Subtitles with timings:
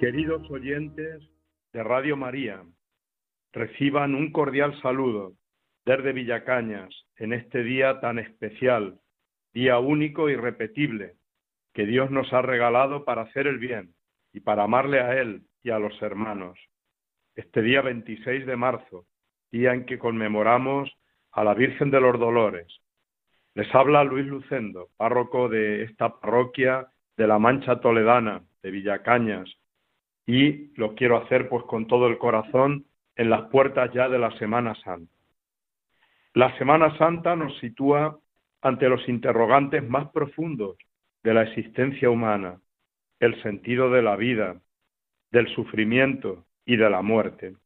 [0.00, 1.28] Queridos oyentes
[1.72, 2.62] de Radio María,
[3.52, 5.32] reciban un cordial saludo
[5.84, 9.00] desde Villacañas en este día tan especial,
[9.52, 11.16] día único y repetible
[11.74, 13.92] que Dios nos ha regalado para hacer el bien
[14.32, 16.56] y para amarle a Él y a los hermanos.
[17.34, 19.04] Este día 26 de marzo,
[19.50, 20.96] día en que conmemoramos
[21.32, 22.68] a la Virgen de los Dolores.
[23.54, 26.86] Les habla Luis Lucendo, párroco de esta parroquia
[27.16, 29.58] de la Mancha Toledana, de Villacañas,
[30.28, 32.84] y lo quiero hacer pues con todo el corazón
[33.16, 35.10] en las puertas ya de la Semana Santa.
[36.34, 38.18] La Semana Santa nos sitúa
[38.60, 40.76] ante los interrogantes más profundos
[41.22, 42.60] de la existencia humana,
[43.20, 44.60] el sentido de la vida,
[45.30, 47.56] del sufrimiento y de la muerte.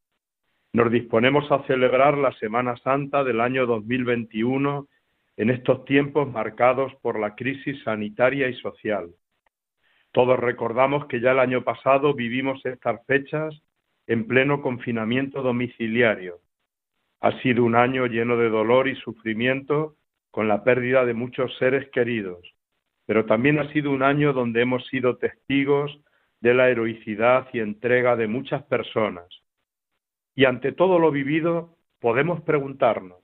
[0.73, 4.87] Nos disponemos a celebrar la Semana Santa del año 2021
[5.37, 9.11] en estos tiempos marcados por la crisis sanitaria y social.
[10.13, 13.55] Todos recordamos que ya el año pasado vivimos estas fechas
[14.07, 16.41] en pleno confinamiento domiciliario.
[17.21, 19.97] Ha sido un año lleno de dolor y sufrimiento
[20.31, 22.41] con la pérdida de muchos seres queridos,
[23.07, 25.99] pero también ha sido un año donde hemos sido testigos
[26.41, 29.29] de la heroicidad y entrega de muchas personas.
[30.35, 33.23] Y ante todo lo vivido, podemos preguntarnos,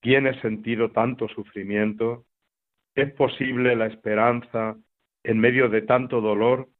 [0.00, 2.24] ¿tiene sentido tanto sufrimiento?
[2.94, 4.76] ¿Es posible la esperanza
[5.28, 6.70] en medio de tanto dolor,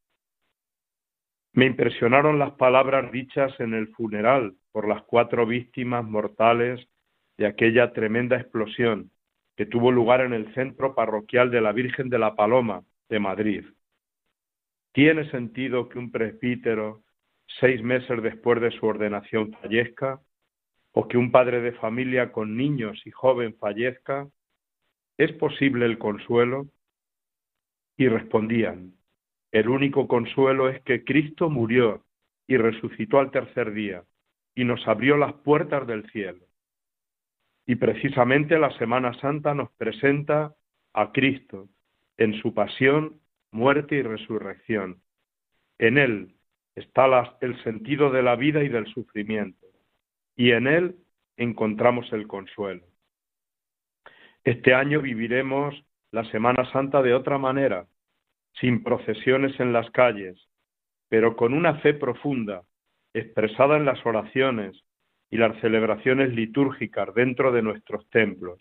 [1.53, 6.88] me impresionaron las palabras dichas en el funeral por las cuatro víctimas mortales
[7.36, 9.10] de aquella tremenda explosión
[9.54, 13.66] que tuvo lugar en el centro parroquial de la Virgen de la Paloma de Madrid.
[14.92, 17.03] ¿Tiene sentido que un presbítero,
[17.60, 20.22] seis meses después de su ordenación, fallezca?
[20.92, 24.26] ¿O que un padre de familia con niños y joven fallezca?
[25.19, 26.69] ¿Es posible el consuelo?
[27.98, 28.94] Y respondían,
[29.50, 32.04] el único consuelo es que Cristo murió
[32.47, 34.04] y resucitó al tercer día
[34.54, 36.47] y nos abrió las puertas del cielo.
[37.66, 40.54] Y precisamente la Semana Santa nos presenta
[40.94, 41.69] a Cristo
[42.16, 43.20] en su pasión,
[43.50, 45.03] muerte y resurrección.
[45.78, 46.36] En Él
[46.76, 47.06] está
[47.41, 49.66] el sentido de la vida y del sufrimiento,
[50.36, 50.97] y en Él
[51.36, 52.86] encontramos el consuelo.
[54.44, 55.75] Este año viviremos
[56.10, 57.86] la Semana Santa de otra manera,
[58.60, 60.48] sin procesiones en las calles,
[61.08, 62.62] pero con una fe profunda,
[63.12, 64.84] expresada en las oraciones
[65.30, 68.58] y las celebraciones litúrgicas dentro de nuestros templos.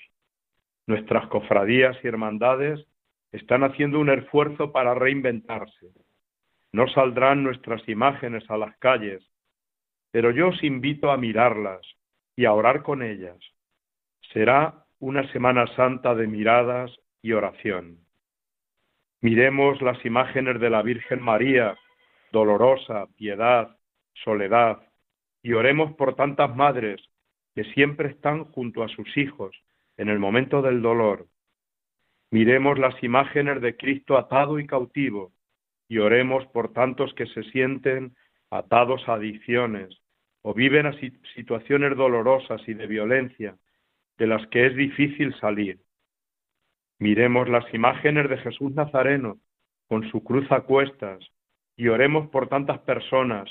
[0.86, 2.86] Nuestras cofradías y hermandades
[3.32, 5.88] están haciendo un esfuerzo para reinventarse.
[6.72, 9.26] No saldrán nuestras imágenes a las calles,
[10.12, 11.82] pero yo os invito a mirarlas
[12.36, 13.38] y a orar con ellas.
[14.34, 16.92] Será una Semana Santa de miradas
[17.22, 18.00] y oración.
[19.22, 21.76] Miremos las imágenes de la Virgen María,
[22.32, 23.78] dolorosa, piedad,
[24.14, 24.82] soledad,
[25.42, 27.02] y oremos por tantas madres
[27.56, 29.56] que siempre están junto a sus hijos
[29.98, 31.28] en el momento del dolor.
[32.30, 35.32] Miremos las imágenes de Cristo atado y cautivo,
[35.88, 38.16] y oremos por tantos que se sienten
[38.52, 40.02] atados a adicciones
[40.42, 40.94] o viven a
[41.36, 43.58] situaciones dolorosas y de violencia
[44.18, 45.80] de las que es difícil salir.
[47.00, 49.40] Miremos las imágenes de Jesús Nazareno
[49.88, 51.20] con su cruz a cuestas
[51.76, 53.50] y oremos por tantas personas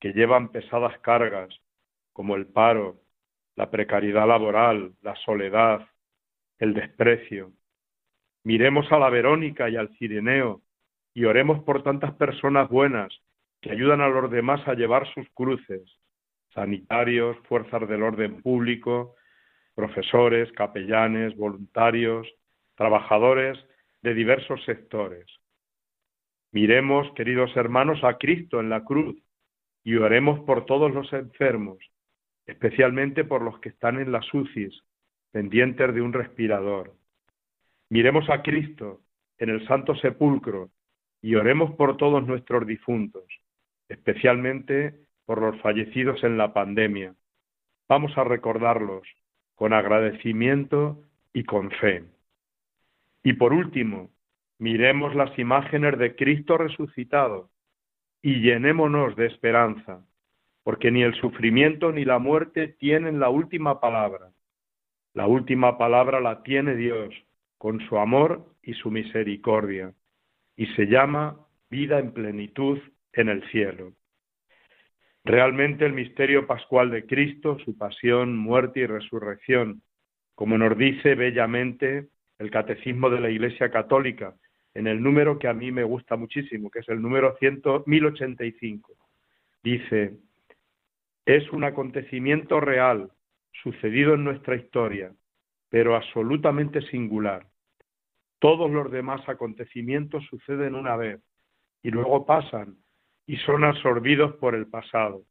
[0.00, 1.48] que llevan pesadas cargas
[2.12, 3.00] como el paro,
[3.56, 5.86] la precariedad laboral, la soledad,
[6.58, 7.52] el desprecio.
[8.44, 10.62] Miremos a la Verónica y al Cirineo
[11.14, 13.12] y oremos por tantas personas buenas
[13.60, 15.82] que ayudan a los demás a llevar sus cruces,
[16.52, 19.16] sanitarios, fuerzas del orden público,
[19.74, 22.28] profesores, capellanes, voluntarios,
[22.76, 23.58] trabajadores
[24.02, 25.26] de diversos sectores.
[26.52, 29.16] Miremos, queridos hermanos, a Cristo en la cruz
[29.82, 31.78] y oremos por todos los enfermos,
[32.46, 34.82] especialmente por los que están en las UCIs,
[35.32, 36.94] pendientes de un respirador.
[37.90, 39.00] Miremos a Cristo
[39.38, 40.70] en el Santo Sepulcro
[41.20, 43.24] y oremos por todos nuestros difuntos,
[43.88, 44.94] especialmente
[45.26, 47.14] por los fallecidos en la pandemia.
[47.88, 49.06] Vamos a recordarlos
[49.54, 52.04] con agradecimiento y con fe.
[53.24, 54.10] Y por último,
[54.58, 57.50] miremos las imágenes de Cristo resucitado
[58.22, 60.06] y llenémonos de esperanza,
[60.62, 64.30] porque ni el sufrimiento ni la muerte tienen la última palabra.
[65.14, 67.14] La última palabra la tiene Dios
[67.56, 69.94] con su amor y su misericordia,
[70.54, 71.38] y se llama
[71.70, 72.78] vida en plenitud
[73.14, 73.94] en el cielo.
[75.24, 79.82] Realmente el misterio pascual de Cristo, su pasión, muerte y resurrección,
[80.34, 82.08] como nos dice bellamente
[82.38, 84.34] el Catecismo de la Iglesia Católica,
[84.74, 88.92] en el número que a mí me gusta muchísimo, que es el número 1085.
[89.62, 90.18] Dice,
[91.24, 93.10] es un acontecimiento real,
[93.62, 95.12] sucedido en nuestra historia,
[95.68, 97.46] pero absolutamente singular.
[98.40, 101.20] Todos los demás acontecimientos suceden una vez
[101.82, 102.76] y luego pasan
[103.26, 105.22] y son absorbidos por el pasado.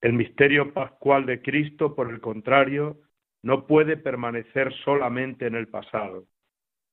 [0.00, 2.98] El misterio pascual de Cristo, por el contrario,
[3.42, 6.26] no puede permanecer solamente en el pasado,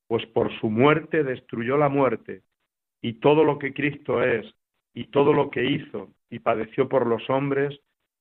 [0.08, 2.44] pues por su muerte destruyó la muerte,
[3.02, 4.46] y todo lo que Cristo es,
[4.94, 7.80] y todo lo que hizo y padeció por los hombres,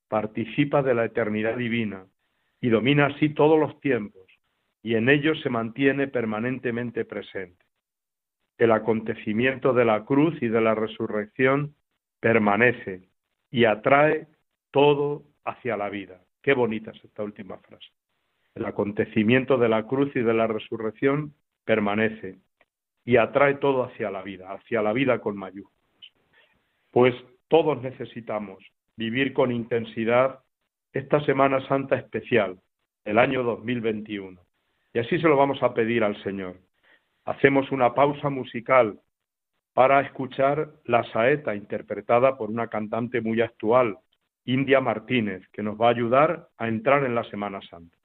[0.09, 2.07] participa de la eternidad divina,
[2.61, 4.27] y domina así todos los tiempos,
[4.83, 7.65] y en ellos se mantiene permanentemente presente.
[8.59, 11.75] El acontecimiento de la cruz y de la resurrección
[12.21, 13.09] permanece
[13.51, 14.29] y atrae
[14.71, 16.21] todo hacia la vida.
[16.43, 17.89] Qué bonita es esta última frase.
[18.55, 21.35] El acontecimiento de la cruz y de la resurrección
[21.65, 22.39] permanece
[23.05, 25.75] y atrae todo hacia la vida, hacia la vida con mayúsculas.
[26.91, 27.15] Pues
[27.49, 28.65] todos necesitamos
[28.97, 30.41] vivir con intensidad
[30.93, 32.61] esta Semana Santa especial,
[33.05, 34.41] el año 2021.
[34.93, 36.57] Y así se lo vamos a pedir al Señor.
[37.25, 39.01] Hacemos una pausa musical
[39.73, 43.99] para escuchar la saeta interpretada por una cantante muy actual,
[44.45, 47.97] India Martínez, que nos va a ayudar a entrar en la Semana Santa.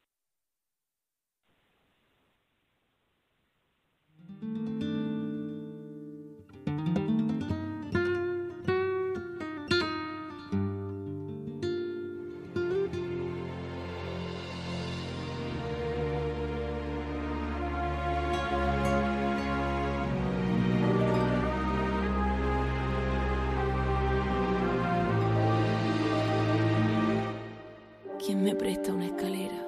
[28.36, 29.68] Me presta una escalera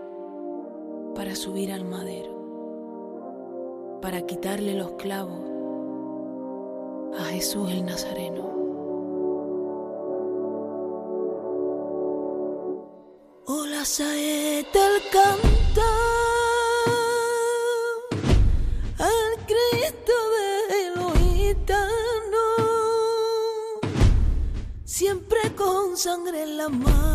[1.16, 5.40] para subir al madero, para quitarle los clavos
[7.20, 8.50] a Jesús el Nazareno.
[13.48, 15.92] Hola saeta el canta
[19.00, 21.12] al Cristo de los
[24.84, 27.11] siempre con sangre en la mano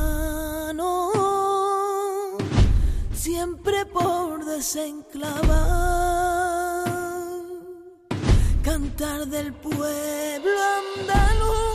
[3.27, 5.43] siempre por desenclavar,
[8.63, 10.53] cantar del pueblo
[11.01, 11.66] andaluz.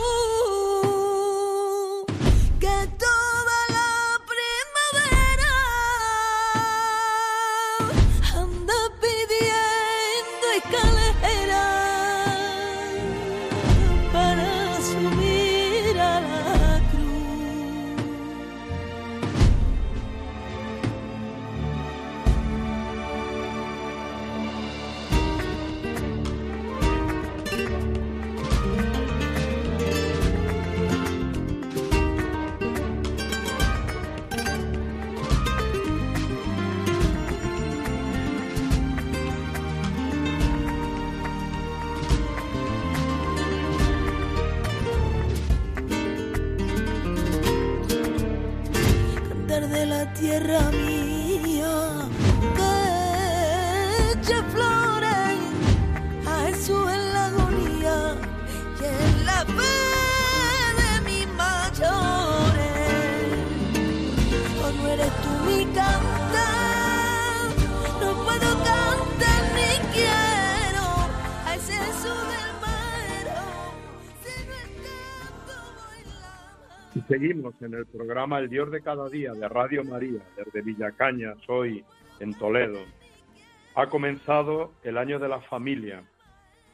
[77.12, 81.84] Seguimos en el programa El Dios de cada día de Radio María, desde Villacañas, hoy
[82.20, 82.78] en Toledo.
[83.74, 86.04] Ha comenzado el año de la familia.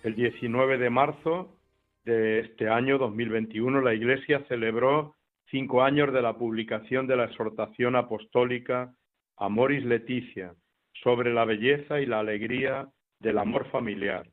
[0.04, 1.57] El 19 de marzo
[2.04, 5.16] de este año 2021 la Iglesia celebró
[5.50, 8.95] cinco años de la publicación de la exhortación apostólica
[9.38, 10.54] Amoris Leticia
[11.02, 12.87] sobre la belleza y la alegría
[13.18, 14.30] del amor familiar.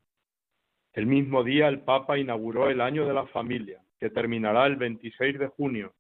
[0.94, 5.48] El mismo día el Papa inauguró el año de la familia terminará el 26 de
[5.48, 5.94] junio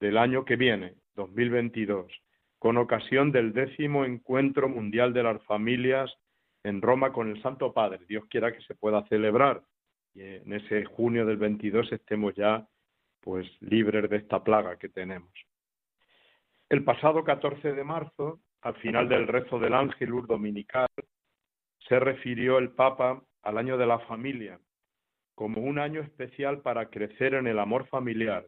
[0.00, 2.12] del año que viene, 2022,
[2.58, 6.14] con ocasión del décimo Encuentro Mundial de las Familias
[6.62, 8.00] en Roma con el Santo Padre.
[8.08, 9.62] Dios quiera que se pueda celebrar
[10.14, 12.66] y en ese junio del 22 estemos ya
[13.20, 15.32] pues libres de esta plaga que tenemos.
[16.68, 20.88] El pasado 14 de marzo, al final del rezo del Ángelus Dominical,
[21.88, 24.58] se refirió el Papa al año de la familia
[25.34, 28.46] como un año especial para crecer en el amor familiar.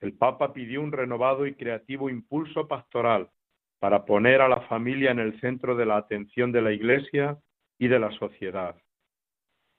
[0.00, 3.30] El Papa pidió un renovado y creativo impulso pastoral
[3.78, 7.38] para poner a la familia en el centro de la atención de la Iglesia
[7.78, 8.76] y de la sociedad.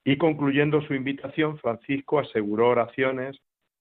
[0.03, 3.37] Y concluyendo su invitación, Francisco aseguró oraciones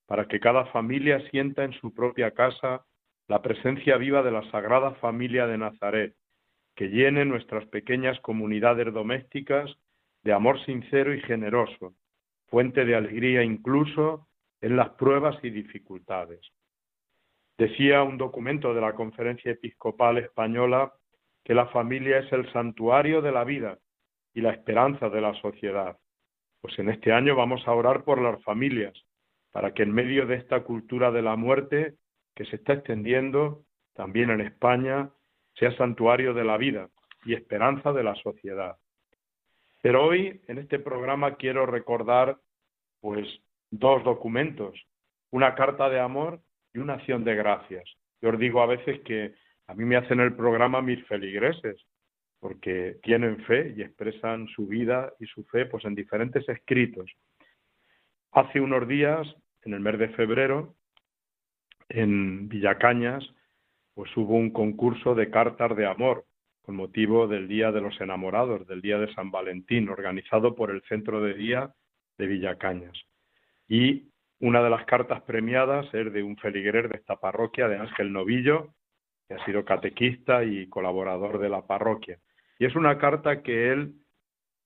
[0.07, 2.85] para que cada familia sienta en su propia casa
[3.27, 6.15] la presencia viva de la Sagrada Familia de Nazaret,
[6.75, 9.69] que llene nuestras pequeñas comunidades domésticas
[10.23, 11.93] de amor sincero y generoso,
[12.47, 14.27] fuente de alegría incluso
[14.61, 16.41] en las pruebas y dificultades.
[17.57, 20.93] Decía un documento de la Conferencia Episcopal Española
[21.43, 23.79] que la familia es el santuario de la vida
[24.33, 25.97] y la esperanza de la sociedad.
[26.61, 28.93] Pues en este año vamos a orar por las familias,
[29.51, 31.95] para que en medio de esta cultura de la muerte
[32.35, 33.63] que se está extendiendo
[33.95, 35.09] también en España,
[35.55, 36.89] sea santuario de la vida
[37.25, 38.77] y esperanza de la sociedad.
[39.81, 42.37] Pero hoy en este programa quiero recordar
[42.99, 43.27] pues
[43.69, 44.73] dos documentos,
[45.31, 46.41] una carta de amor
[46.73, 47.83] y una acción de gracias.
[48.21, 49.33] Yo os digo a veces que
[49.67, 51.77] a mí me hacen el programa mis feligreses,
[52.39, 57.11] porque tienen fe y expresan su vida y su fe pues en diferentes escritos.
[58.31, 59.27] Hace unos días,
[59.63, 60.75] en el mes de febrero,
[61.89, 63.27] en Villacañas,
[63.93, 66.26] pues hubo un concurso de cartas de amor
[66.67, 70.81] con motivo del Día de los Enamorados, del Día de San Valentín, organizado por el
[70.81, 71.73] Centro de Día
[72.17, 73.01] de Villacañas.
[73.69, 74.09] Y
[74.41, 78.73] una de las cartas premiadas es de un feligrer de esta parroquia, de Ángel Novillo,
[79.29, 82.19] que ha sido catequista y colaborador de la parroquia.
[82.59, 83.93] Y es una carta que él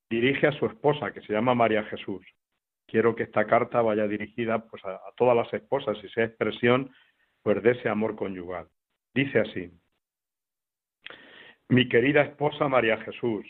[0.10, 2.26] dirige a su esposa, que se llama María Jesús.
[2.88, 6.92] Quiero que esta carta vaya dirigida pues, a, todas las esposas y sea expresión
[7.44, 8.70] pues, de ese amor conyugal.
[9.14, 9.72] Dice así,
[11.72, 13.46] mi querida esposa María Jesús,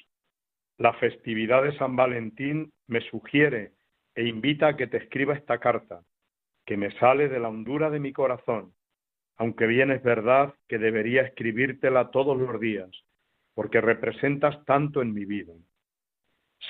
[0.77, 3.71] la festividad de San Valentín me sugiere
[4.13, 6.03] e invita a que te escriba esta carta,
[6.63, 8.75] que me sale de la hondura de mi corazón,
[9.37, 12.91] aunque bien es verdad que debería escribírtela todos los días,
[13.55, 15.53] porque representas tanto en mi vida.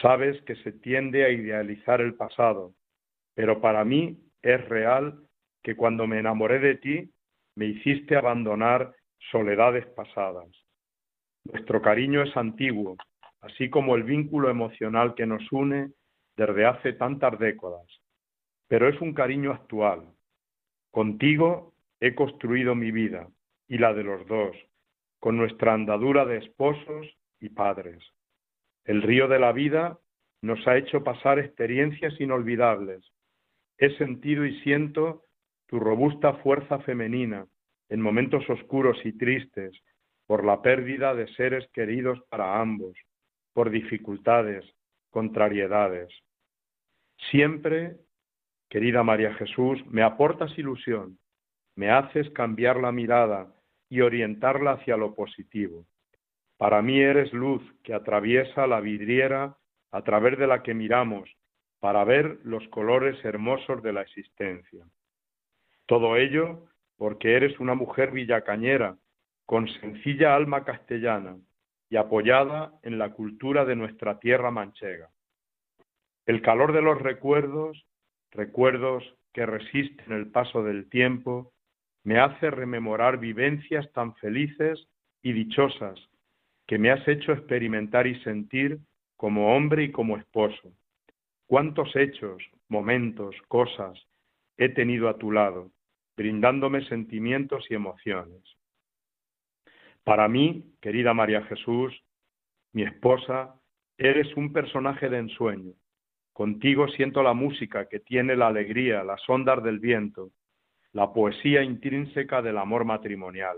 [0.01, 2.75] Sabes que se tiende a idealizar el pasado,
[3.35, 5.19] pero para mí es real
[5.61, 7.11] que cuando me enamoré de ti,
[7.55, 8.95] me hiciste abandonar
[9.31, 10.47] soledades pasadas.
[11.43, 12.97] Nuestro cariño es antiguo,
[13.41, 15.91] así como el vínculo emocional que nos une
[16.37, 17.87] desde hace tantas décadas,
[18.67, 20.05] pero es un cariño actual.
[20.91, 23.27] Contigo he construido mi vida
[23.67, 24.55] y la de los dos,
[25.19, 27.07] con nuestra andadura de esposos
[27.39, 28.03] y padres.
[28.85, 29.99] El río de la vida
[30.41, 33.11] nos ha hecho pasar experiencias inolvidables.
[33.77, 35.25] He sentido y siento
[35.67, 37.45] tu robusta fuerza femenina
[37.89, 39.71] en momentos oscuros y tristes
[40.31, 42.97] por la pérdida de seres queridos para ambos,
[43.51, 44.63] por dificultades,
[45.09, 46.07] contrariedades.
[47.29, 47.97] Siempre,
[48.69, 51.19] querida María Jesús, me aportas ilusión,
[51.75, 53.53] me haces cambiar la mirada
[53.89, 55.85] y orientarla hacia lo positivo.
[56.55, 59.57] Para mí eres luz que atraviesa la vidriera
[59.91, 61.29] a través de la que miramos
[61.81, 64.85] para ver los colores hermosos de la existencia.
[65.87, 68.95] Todo ello porque eres una mujer villacañera,
[69.51, 71.35] con sencilla alma castellana
[71.89, 75.09] y apoyada en la cultura de nuestra tierra manchega.
[76.25, 77.85] El calor de los recuerdos,
[78.31, 79.03] recuerdos
[79.33, 81.51] que resisten el paso del tiempo,
[82.05, 84.87] me hace rememorar vivencias tan felices
[85.21, 85.99] y dichosas
[86.65, 88.79] que me has hecho experimentar y sentir
[89.17, 90.71] como hombre y como esposo.
[91.45, 94.01] Cuántos hechos, momentos, cosas
[94.55, 95.71] he tenido a tu lado,
[96.15, 98.60] brindándome sentimientos y emociones.
[100.03, 101.93] Para mí, querida María Jesús,
[102.73, 103.55] mi esposa,
[103.97, 105.73] eres un personaje de ensueño.
[106.33, 110.31] Contigo siento la música que tiene la alegría, las ondas del viento,
[110.93, 113.57] la poesía intrínseca del amor matrimonial.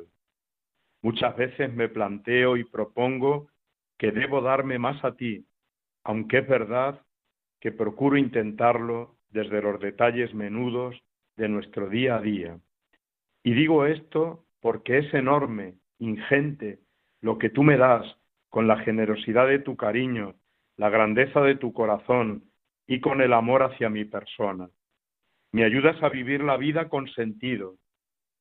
[1.01, 3.47] Muchas veces me planteo y propongo
[3.97, 5.45] que debo darme más a ti,
[6.03, 7.01] aunque es verdad
[7.59, 11.01] que procuro intentarlo desde los detalles menudos
[11.37, 12.59] de nuestro día a día.
[13.43, 16.79] Y digo esto porque es enorme, ingente,
[17.21, 18.05] lo que tú me das
[18.49, 20.35] con la generosidad de tu cariño,
[20.77, 22.45] la grandeza de tu corazón
[22.87, 24.69] y con el amor hacia mi persona.
[25.51, 27.75] Me ayudas a vivir la vida con sentido,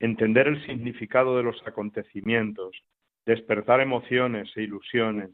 [0.01, 2.77] entender el significado de los acontecimientos,
[3.25, 5.31] despertar emociones e ilusiones,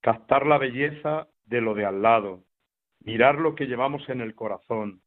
[0.00, 2.44] captar la belleza de lo de al lado,
[3.00, 5.02] mirar lo que llevamos en el corazón,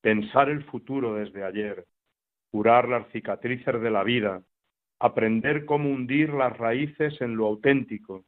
[0.00, 1.86] pensar el futuro desde ayer,
[2.50, 4.42] curar las cicatrices de la vida,
[4.98, 8.24] aprender cómo hundir las raíces en lo auténtico,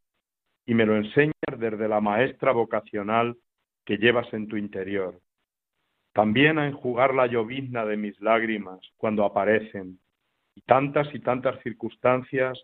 [0.66, 3.37] y me lo enseñas desde la maestra vocacional
[3.84, 5.18] que llevas en tu interior.
[6.12, 9.98] También a enjugar la llovizna de mis lágrimas cuando aparecen,
[10.54, 12.62] y tantas y tantas circunstancias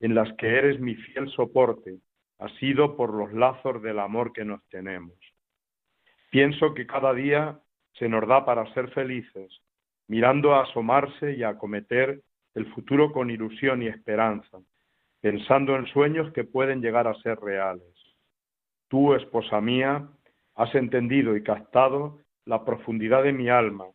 [0.00, 1.98] en las que eres mi fiel soporte,
[2.38, 5.16] ha sido por los lazos del amor que nos tenemos.
[6.30, 7.58] Pienso que cada día
[7.94, 9.60] se nos da para ser felices,
[10.06, 12.22] mirando a asomarse y a acometer
[12.54, 14.58] el futuro con ilusión y esperanza,
[15.20, 17.94] pensando en sueños que pueden llegar a ser reales.
[18.88, 20.08] Tú, esposa mía,
[20.54, 23.86] has entendido y captado la profundidad de mi alma,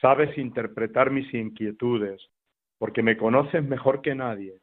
[0.00, 2.20] sabes interpretar mis inquietudes,
[2.78, 4.60] porque me conoces mejor que nadie,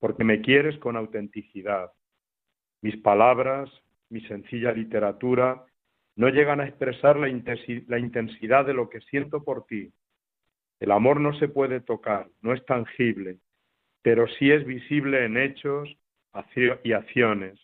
[0.00, 1.92] porque me quieres con autenticidad.
[2.80, 3.70] Mis palabras,
[4.08, 5.64] mi sencilla literatura,
[6.16, 7.28] no llegan a expresar la
[7.98, 9.92] intensidad de lo que siento por ti.
[10.82, 13.38] El amor no se puede tocar, no es tangible,
[14.02, 15.96] pero sí es visible en hechos
[16.82, 17.60] y acciones,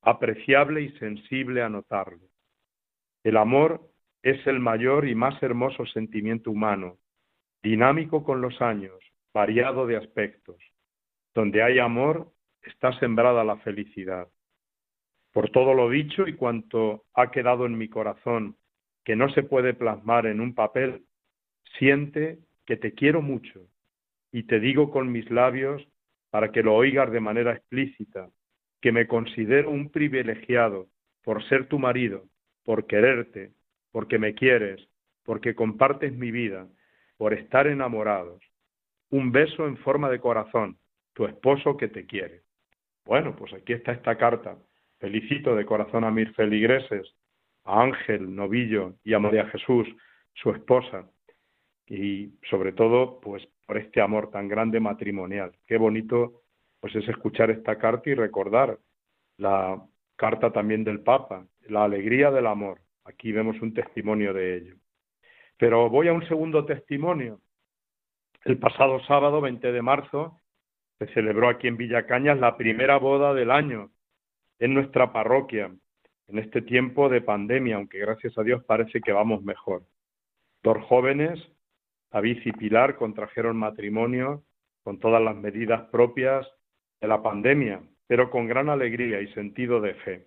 [0.00, 2.30] apreciable y sensible a notarlo.
[3.24, 3.82] El amor
[4.22, 6.96] es el mayor y más hermoso sentimiento humano,
[7.62, 8.98] dinámico con los años,
[9.34, 10.56] variado de aspectos.
[11.34, 14.28] Donde hay amor, está sembrada la felicidad.
[15.34, 18.56] Por todo lo dicho y cuanto ha quedado en mi corazón,
[19.04, 21.04] que no se puede plasmar en un papel,
[21.78, 23.66] siente que te quiero mucho
[24.30, 25.86] y te digo con mis labios
[26.30, 28.30] para que lo oigas de manera explícita,
[28.80, 30.88] que me considero un privilegiado
[31.22, 32.24] por ser tu marido,
[32.64, 33.52] por quererte,
[33.90, 34.88] porque me quieres,
[35.24, 36.68] porque compartes mi vida,
[37.16, 38.42] por estar enamorados.
[39.10, 40.78] Un beso en forma de corazón,
[41.12, 42.42] tu esposo que te quiere.
[43.04, 44.56] Bueno, pues aquí está esta carta
[45.02, 47.12] Felicito de corazón a mis feligreses,
[47.64, 49.88] a Ángel, Novillo y a María Jesús,
[50.34, 51.10] su esposa,
[51.92, 55.52] y sobre todo, pues por este amor tan grande matrimonial.
[55.66, 56.40] Qué bonito,
[56.80, 58.78] pues es escuchar esta carta y recordar
[59.36, 59.84] la
[60.16, 62.80] carta también del Papa, la alegría del amor.
[63.04, 64.76] Aquí vemos un testimonio de ello.
[65.58, 67.42] Pero voy a un segundo testimonio.
[68.46, 70.38] El pasado sábado, 20 de marzo,
[70.98, 73.90] se celebró aquí en Villacañas la primera boda del año
[74.58, 75.70] en nuestra parroquia
[76.28, 79.82] en este tiempo de pandemia, aunque gracias a Dios parece que vamos mejor.
[80.62, 81.38] Dos jóvenes,
[82.12, 84.44] David y Pilar, contrajeron matrimonio
[84.82, 86.46] con todas las medidas propias
[87.00, 90.26] de la pandemia, pero con gran alegría y sentido de fe.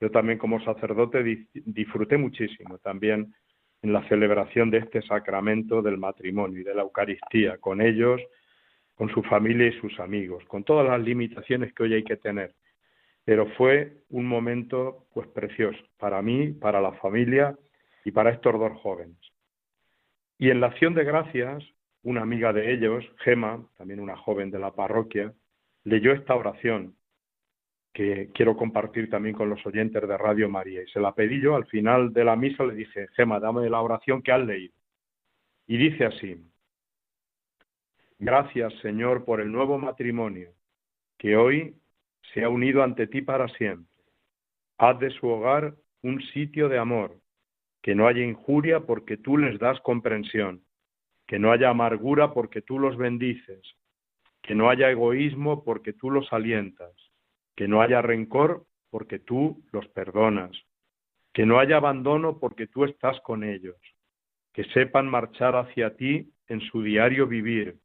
[0.00, 3.34] Yo también como sacerdote disfruté muchísimo también
[3.82, 8.20] en la celebración de este sacramento del matrimonio y de la Eucaristía, con ellos,
[8.94, 12.54] con su familia y sus amigos, con todas las limitaciones que hoy hay que tener
[13.26, 17.58] pero fue un momento pues precioso para mí, para la familia
[18.04, 19.18] y para estos dos jóvenes.
[20.38, 21.64] Y en la acción de gracias,
[22.02, 25.32] una amiga de ellos, Gema, también una joven de la parroquia,
[25.84, 26.96] leyó esta oración
[27.92, 30.82] que quiero compartir también con los oyentes de Radio María.
[30.82, 33.80] Y se la pedí yo al final de la misa, le dije, Gema, dame la
[33.80, 34.74] oración que has leído.
[35.66, 36.36] Y dice así,
[38.18, 40.50] gracias Señor por el nuevo matrimonio
[41.18, 41.74] que hoy
[42.34, 43.90] se ha unido ante ti para siempre.
[44.78, 47.16] Haz de su hogar un sitio de amor,
[47.86, 50.64] que no haya injuria porque tú les das comprensión,
[51.24, 53.62] que no haya amargura porque tú los bendices,
[54.42, 56.90] que no haya egoísmo porque tú los alientas,
[57.54, 60.50] que no haya rencor porque tú los perdonas,
[61.32, 63.76] que no haya abandono porque tú estás con ellos,
[64.52, 67.78] que sepan marchar hacia ti en su diario vivir,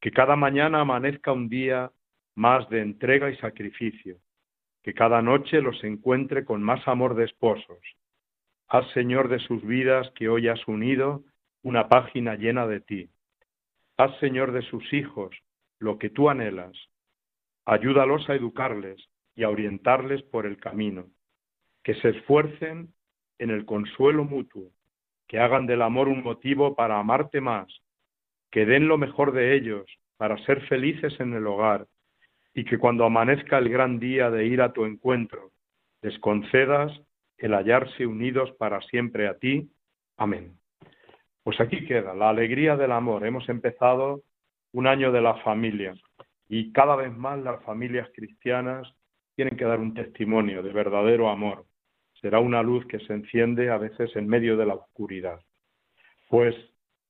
[0.00, 1.92] que cada mañana amanezca un día
[2.34, 4.16] más de entrega y sacrificio,
[4.82, 7.78] que cada noche los encuentre con más amor de esposos.
[8.72, 11.24] Haz, Señor, de sus vidas que hoy has unido
[11.64, 13.10] una página llena de ti.
[13.96, 15.36] Haz, Señor, de sus hijos
[15.80, 16.70] lo que tú anhelas.
[17.64, 19.04] Ayúdalos a educarles
[19.34, 21.06] y a orientarles por el camino.
[21.82, 22.94] Que se esfuercen
[23.38, 24.70] en el consuelo mutuo,
[25.26, 27.66] que hagan del amor un motivo para amarte más,
[28.52, 29.84] que den lo mejor de ellos
[30.16, 31.88] para ser felices en el hogar
[32.54, 35.50] y que cuando amanezca el gran día de ir a tu encuentro,
[36.02, 36.92] les concedas
[37.40, 39.70] el hallarse unidos para siempre a ti.
[40.16, 40.56] Amén.
[41.42, 43.26] Pues aquí queda la alegría del amor.
[43.26, 44.22] Hemos empezado
[44.72, 45.94] un año de la familia
[46.48, 48.86] y cada vez más las familias cristianas
[49.34, 51.64] tienen que dar un testimonio de verdadero amor.
[52.20, 55.40] Será una luz que se enciende a veces en medio de la oscuridad.
[56.28, 56.54] Pues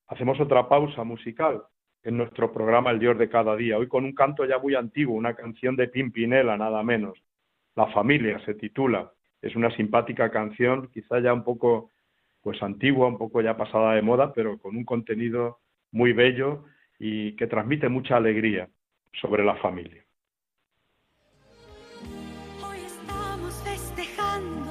[0.06, 1.62] hacemos otra pausa musical
[2.04, 3.76] en nuestro programa El Dios de cada día.
[3.76, 7.18] Hoy con un canto ya muy antiguo, una canción de Pimpinela, nada menos.
[7.74, 9.12] La familia se titula.
[9.42, 11.90] Es una simpática canción, quizá ya un poco
[12.42, 15.61] pues antigua, un poco ya pasada de moda, pero con un contenido
[15.92, 16.64] muy bello
[16.98, 18.68] y que transmite mucha alegría
[19.20, 20.05] sobre la familia.
[22.62, 24.70] Hoy estamos festejando.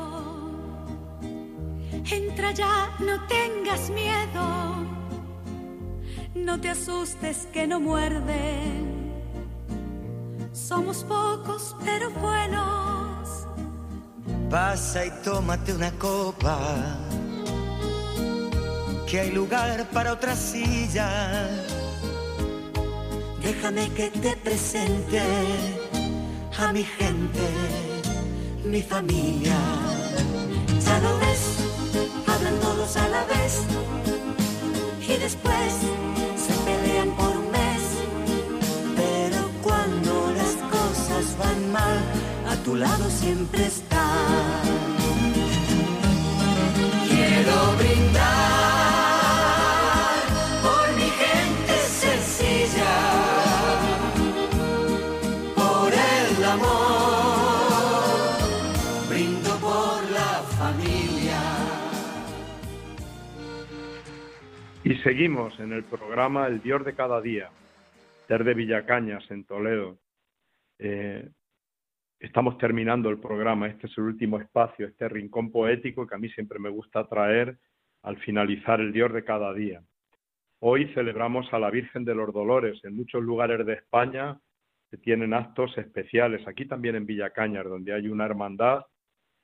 [2.12, 4.69] Entra ya, no tengas miedo.
[6.36, 9.12] No te asustes que no muerden.
[10.51, 12.88] Somos pocos pero buenos.
[14.49, 16.57] Pasa y tómate una copa.
[19.07, 21.49] Que hay lugar para otra silla
[23.41, 25.21] Déjame que te presente
[26.57, 27.39] a mi gente,
[28.63, 29.57] mi familia.
[30.85, 31.43] Ya lo ves,
[32.27, 33.62] hablan todos a la vez
[35.01, 35.73] y después
[36.45, 37.83] se pelean por un mes.
[38.95, 41.99] Pero cuando las cosas van mal,
[42.49, 43.88] a tu lado siempre está.
[47.07, 48.59] Quiero brindar.
[64.89, 67.51] Y seguimos en el programa El Dios de cada día,
[68.27, 69.99] desde Villacañas, en Toledo.
[70.79, 71.29] Eh,
[72.19, 76.29] estamos terminando el programa, este es el último espacio, este rincón poético que a mí
[76.29, 77.58] siempre me gusta traer
[78.03, 79.82] al finalizar el Dios de cada día.
[80.60, 82.84] Hoy celebramos a la Virgen de los Dolores.
[82.84, 84.38] En muchos lugares de España
[84.89, 88.86] se tienen actos especiales, aquí también en Villacañas, donde hay una hermandad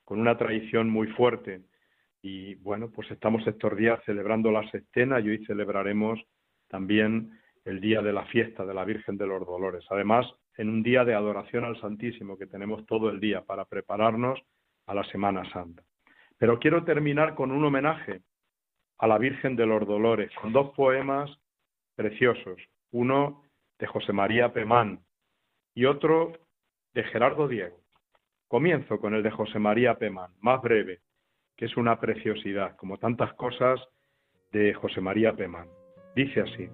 [0.04, 1.62] con una tradición muy fuerte
[2.22, 6.20] y bueno, pues estamos estos días celebrando la sextena y hoy celebraremos
[6.68, 9.86] también el día de la fiesta de la Virgen de los Dolores.
[9.92, 10.26] Además,
[10.58, 14.40] en un día de adoración al Santísimo que tenemos todo el día para prepararnos
[14.86, 15.84] a la Semana Santa.
[16.38, 18.22] Pero quiero terminar con un homenaje
[18.98, 21.30] a la Virgen de los Dolores, con dos poemas
[21.96, 22.62] preciosos.
[22.92, 23.44] Uno
[23.80, 25.00] de José María Pemán
[25.74, 26.34] y otro
[26.94, 27.78] de Gerardo Diego.
[28.48, 31.02] Comienzo con el de José María Pemán, más breve,
[31.58, 33.82] que es una preciosidad, como tantas cosas
[34.52, 35.68] de José María Pemán.
[36.16, 36.70] Dice así.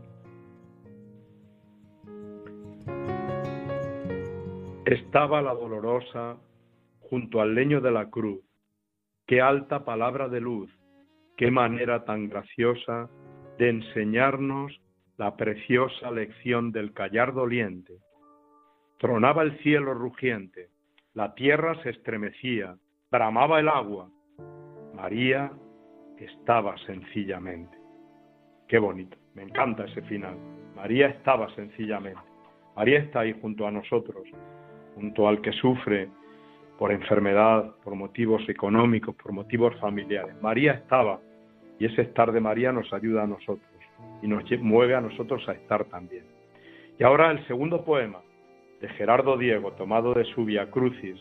[4.85, 6.37] Estaba la dolorosa
[7.01, 8.41] junto al leño de la cruz.
[9.27, 10.71] Qué alta palabra de luz,
[11.37, 13.07] qué manera tan graciosa
[13.59, 14.81] de enseñarnos
[15.17, 17.99] la preciosa lección del callar doliente.
[18.97, 20.69] Tronaba el cielo rugiente,
[21.13, 22.75] la tierra se estremecía,
[23.11, 24.09] bramaba el agua,
[24.95, 25.51] María
[26.17, 27.77] estaba sencillamente.
[28.67, 30.37] Qué bonito, me encanta ese final.
[30.75, 32.21] María estaba sencillamente.
[32.75, 34.23] María está ahí junto a nosotros,
[34.95, 36.09] junto al que sufre
[36.77, 40.35] por enfermedad, por motivos económicos, por motivos familiares.
[40.41, 41.19] María estaba
[41.79, 43.69] y ese estar de María nos ayuda a nosotros
[44.21, 46.25] y nos mueve a nosotros a estar también.
[46.97, 48.21] Y ahora el segundo poema
[48.81, 51.19] de Gerardo Diego, tomado de su Via Crucis.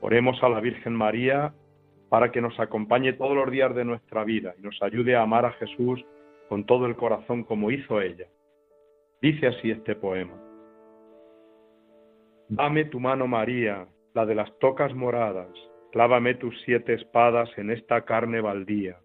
[0.00, 1.52] Oremos a la Virgen María
[2.08, 5.44] para que nos acompañe todos los días de nuestra vida y nos ayude a amar
[5.44, 6.04] a Jesús
[6.48, 8.26] con todo el corazón como hizo ella.
[9.20, 10.45] Dice así este poema.
[12.48, 15.50] Dame tu mano María, la de las tocas moradas,
[15.90, 18.96] clávame tus siete espadas en esta carne baldía.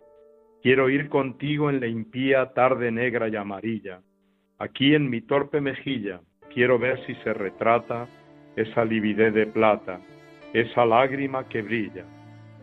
[0.62, 4.02] Quiero ir contigo en la impía tarde negra y amarilla.
[4.60, 6.22] Aquí en mi torpe mejilla
[6.54, 8.08] quiero ver si se retrata
[8.56, 10.00] esa lividez de plata,
[10.54, 12.06] esa lágrima que brilla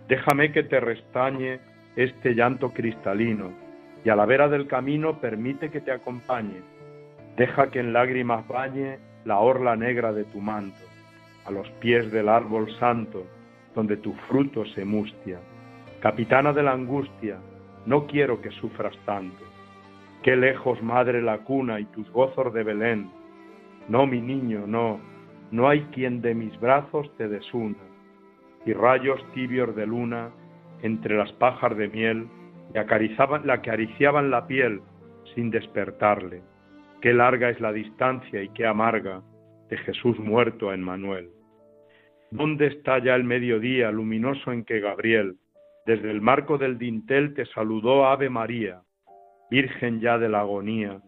[0.09, 1.61] Déjame que te restañe
[1.97, 3.53] este llanto cristalino,
[4.05, 6.63] y a la vera del camino permite que te acompañe.
[7.37, 10.85] Deja que en lágrimas bañe la orla negra de tu manto,
[11.45, 13.27] a los pies del árbol santo,
[13.75, 15.39] donde tu fruto se mustia.
[16.01, 17.39] Capitana de la angustia,
[17.87, 19.45] no quiero que sufras tanto.
[20.23, 23.11] Qué lejos, madre, la cuna y tus gozos de Belén.
[23.89, 25.01] No, mi niño, no,
[25.51, 27.89] no hay quien de mis brazos te desuna
[28.69, 30.31] y rayos tibios de luna
[30.83, 32.29] entre las pajas de miel
[32.75, 34.83] le acariciaban, acariciaban la piel
[35.35, 36.43] sin despertarle.
[37.01, 39.23] Qué larga es la distancia y qué amarga
[39.69, 41.31] de Jesús muerto en Manuel.
[42.31, 45.37] ¿Dónde está ya el mediodía luminoso en que Gabriel,
[45.87, 48.83] desde el marco del dintel, te saludó Ave María?
[49.51, 51.01] Virgen ya de la agonía,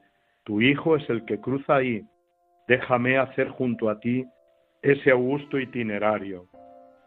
[0.44, 2.03] tu Hijo es el que cruza ahí.
[2.68, 4.24] Déjame hacer junto a ti
[4.83, 6.46] ese augusto itinerario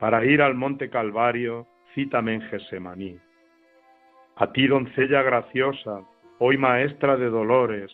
[0.04, 1.66] para ir al monte Calvario,
[1.96, 3.18] cítame en Gesemaní.
[4.36, 6.02] A ti, doncella graciosa,
[6.40, 7.90] hoy maestra de dolores,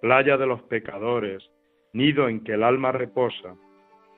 [0.00, 1.42] playa de los pecadores,
[1.92, 3.56] nido en que el alma reposa,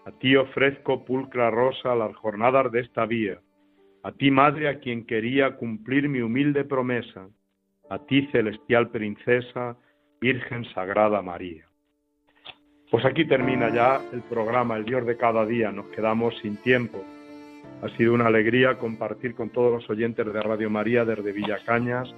[0.07, 3.39] A ti ofrezco pulcra rosa las jornadas de esta vía.
[4.03, 7.29] A ti, madre, a quien quería cumplir mi humilde promesa.
[7.91, 9.77] A ti, celestial princesa,
[10.21, 11.67] Virgen Sagrada María.
[12.91, 15.71] Pues aquí termina ya el programa El Dios de cada día.
[15.71, 17.05] Nos quedamos sin tiempo.
[17.83, 22.13] Ha sido una alegría compartir con todos los oyentes de Radio María desde Villacañas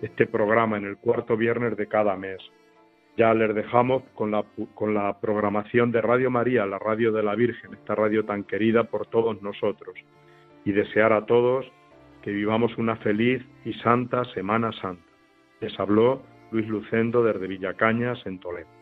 [0.00, 2.40] este programa en el cuarto viernes de cada mes.
[3.16, 7.94] Ya les dejamos con la, programación de Radio María, la radio de la Virgen, esta
[7.94, 9.94] radio tan querida por todos nosotros.
[10.64, 11.70] Y desear a todos
[12.22, 15.02] que vivamos una feliz y santa Semana Santa.
[15.60, 16.22] Les habló
[16.52, 18.81] Luis Lucendo desde Villacañas, en Toledo.